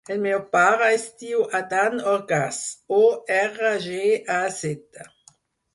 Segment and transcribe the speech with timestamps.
[0.13, 2.63] El meu pare es diu Adán Orgaz:
[3.01, 3.03] o,
[3.39, 4.05] erra, ge,
[4.39, 5.11] a, zeta.